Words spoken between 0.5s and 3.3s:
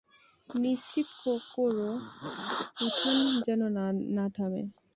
নিশ্চিত কোরো উত্থান